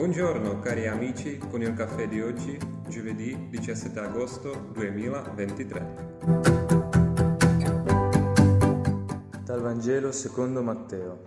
[0.00, 5.86] Buongiorno cari amici con il caffè di oggi, giovedì 17 agosto 2023.
[9.44, 11.18] Dal Vangelo secondo Matteo.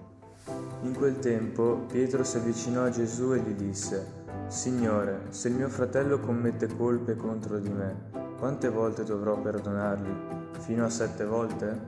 [0.81, 5.69] In quel tempo Pietro si avvicinò a Gesù e gli disse, Signore, se il mio
[5.69, 10.57] fratello commette colpe contro di me, quante volte dovrò perdonargli?
[10.61, 11.79] Fino a sette volte?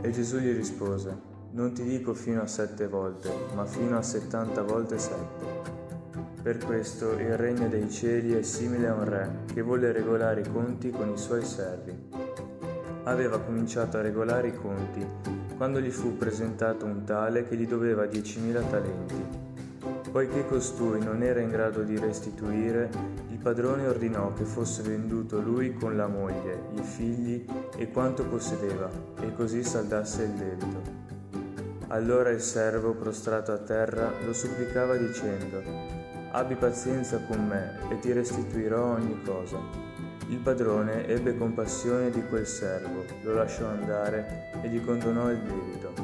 [0.00, 1.14] E Gesù gli rispose,
[1.50, 5.75] Non ti dico fino a sette volte, ma fino a settanta volte sette.
[6.46, 10.48] Per questo il regno dei cieli è simile a un re che volle regolare i
[10.48, 11.92] conti con i suoi servi.
[13.02, 15.04] Aveva cominciato a regolare i conti
[15.56, 19.24] quando gli fu presentato un tale che gli doveva 10.000 talenti.
[20.12, 22.90] Poiché costui non era in grado di restituire,
[23.30, 27.44] il padrone ordinò che fosse venduto lui con la moglie, i figli
[27.76, 28.88] e quanto possedeva,
[29.20, 30.80] e così saldasse il debito.
[31.88, 36.05] Allora il servo, prostrato a terra, lo supplicava dicendo,
[36.36, 39.58] Abbi pazienza con me e ti restituirò ogni cosa.
[40.28, 45.94] Il padrone ebbe compassione di quel servo, lo lasciò andare e gli condonò il debito.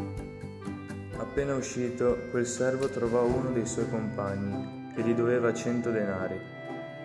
[1.18, 6.40] Appena uscito, quel servo trovò uno dei suoi compagni, che gli doveva cento denari.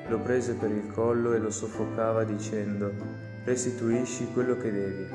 [0.08, 2.94] Lo prese per il collo e lo soffocava dicendo,
[3.44, 5.06] restituisci quello che devi.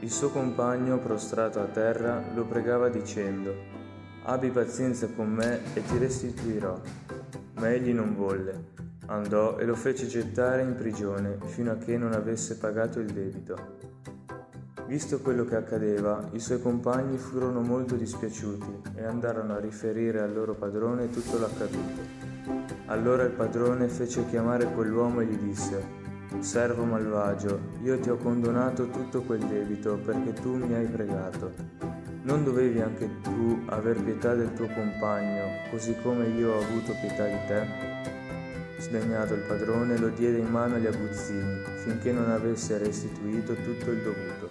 [0.00, 3.54] Il suo compagno, prostrato a terra, lo pregava dicendo,
[4.24, 6.78] abbi pazienza con me e ti restituirò.
[7.56, 8.74] Ma egli non volle.
[9.06, 13.76] Andò e lo fece gettare in prigione fino a che non avesse pagato il debito.
[14.86, 20.32] Visto quello che accadeva, i suoi compagni furono molto dispiaciuti e andarono a riferire al
[20.32, 22.02] loro padrone tutto l'accaduto.
[22.86, 26.04] Allora il padrone fece chiamare quell'uomo e gli disse,
[26.38, 31.95] Servo malvagio, io ti ho condonato tutto quel debito perché tu mi hai pregato.
[32.26, 37.24] Non dovevi anche tu aver pietà del tuo compagno, così come io ho avuto pietà
[37.24, 37.64] di te?
[38.78, 44.02] Sdegnato il padrone lo diede in mano agli aguzzini, finché non avesse restituito tutto il
[44.02, 44.50] dovuto.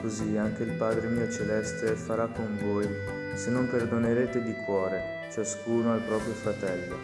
[0.00, 2.88] Così anche il Padre mio celeste farà con voi,
[3.34, 6.96] se non perdonerete di cuore, ciascuno al proprio fratello.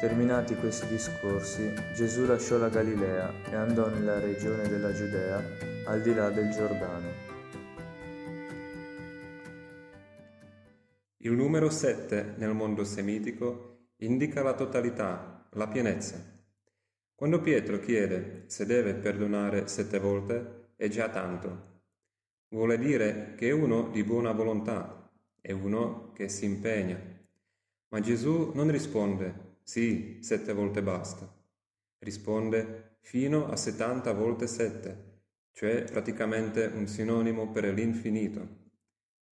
[0.00, 5.42] Terminati questi discorsi, Gesù lasciò la Galilea e andò nella regione della Giudea,
[5.86, 7.29] al di là del Giordano.
[11.22, 16.18] Il numero 7 nel mondo semitico indica la totalità, la pienezza.
[17.14, 21.82] Quando Pietro chiede se deve perdonare sette volte, è già tanto.
[22.48, 25.10] Vuole dire che è uno di buona volontà,
[25.42, 26.98] è uno che si impegna.
[27.88, 31.30] Ma Gesù non risponde sì, sette volte basta.
[31.98, 35.20] Risponde fino a settanta volte sette,
[35.52, 38.48] cioè praticamente un sinonimo per l'infinito.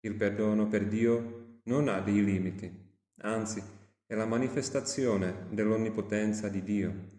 [0.02, 1.37] Il perdono per Dio
[1.68, 2.70] non ha dei limiti,
[3.22, 3.62] anzi
[4.06, 7.16] è la manifestazione dell'onnipotenza di Dio.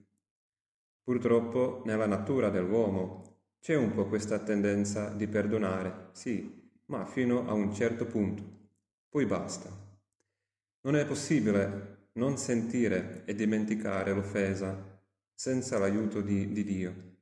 [1.02, 7.52] Purtroppo nella natura dell'uomo c'è un po' questa tendenza di perdonare, sì, ma fino a
[7.52, 8.70] un certo punto,
[9.08, 9.70] poi basta.
[10.82, 15.02] Non è possibile non sentire e dimenticare l'offesa
[15.34, 17.16] senza l'aiuto di, di Dio.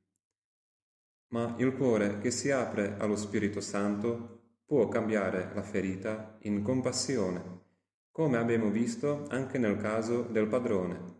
[1.29, 7.41] Ma il cuore che si apre allo Spirito Santo può cambiare la ferita in compassione,
[8.11, 11.15] come abbiamo visto anche nel caso del padrone.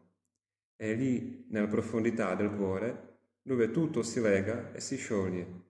[0.76, 5.62] È lì, nella profondità del cuore, dove tutto si lega e si scioglie.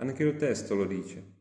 [0.00, 1.36] Anche il testo lo dice.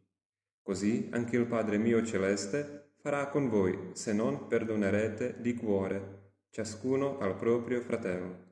[0.61, 7.17] Così anche il Padre mio celeste farà con voi se non perdonerete di cuore, ciascuno
[7.17, 8.45] al proprio fratello.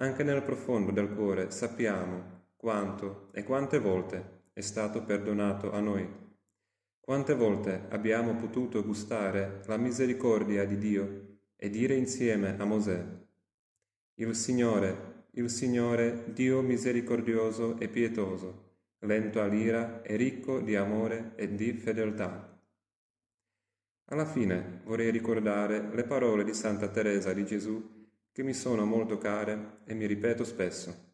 [0.00, 6.08] Anche nel profondo del cuore sappiamo quanto e quante volte è stato perdonato a noi.
[7.00, 13.04] Quante volte abbiamo potuto gustare la misericordia di Dio e dire insieme a Mosè,
[14.14, 21.54] Il Signore, il Signore, Dio misericordioso e pietoso, lento all'ira e ricco di amore e
[21.54, 22.56] di fedeltà.
[24.06, 29.18] Alla fine vorrei ricordare le parole di Santa Teresa di Gesù che mi sono molto
[29.18, 31.13] care e mi ripeto spesso.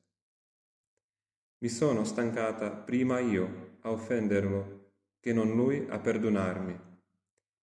[1.62, 6.74] Mi sono stancata prima io a offenderlo che non lui a perdonarmi.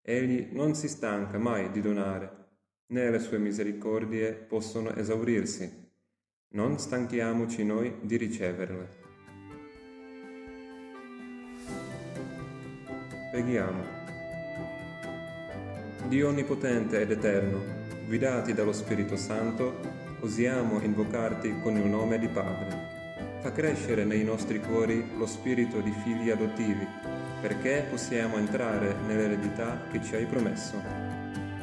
[0.04, 2.46] Egli non si stanca mai di donare,
[2.90, 5.90] né le sue misericordie possono esaurirsi.
[6.50, 8.90] Non stanchiamoci noi di riceverle.
[13.32, 13.84] Preghiamo.
[16.08, 17.64] Dio Onnipotente ed Eterno,
[18.06, 19.80] guidati dallo Spirito Santo,
[20.20, 22.97] osiamo invocarti con il nome di Padre.
[23.48, 26.86] Fa crescere nei nostri cuori lo spirito di figli adottivi,
[27.40, 30.84] perché possiamo entrare nell'eredità che ci hai promesso.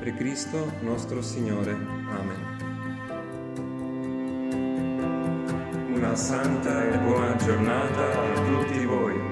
[0.00, 1.72] Per Cristo nostro Signore.
[1.72, 2.40] Amen.
[5.92, 9.23] Una santa e buona giornata a tutti voi.